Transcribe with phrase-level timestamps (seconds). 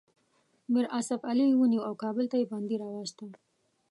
[0.71, 3.19] میر آصف علي یې ونیو او کابل ته یې بندي راووست.